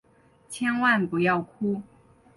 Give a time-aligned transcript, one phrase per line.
[0.49, 1.79] 千万不要哭！